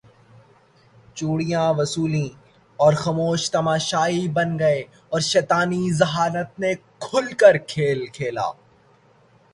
چوڑیاں 1.17 1.67
وصولیں 1.77 2.29
اور 2.79 2.93
خاموش 3.01 3.41
تماشائی 3.51 4.23
بن 4.35 4.49
گئے 4.59 4.81
اور 5.11 5.21
شیطانی 5.31 5.83
ذہانت 5.99 6.49
نے 6.61 6.71
کھل 7.03 7.27
کر 7.41 7.57
کھیل 7.71 7.99
کھیلا 8.15 8.47